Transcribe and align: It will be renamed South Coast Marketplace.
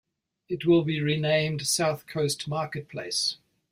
It 0.49 0.65
will 0.65 0.83
be 0.83 0.99
renamed 0.99 1.67
South 1.67 2.07
Coast 2.07 2.47
Marketplace. 2.47 3.37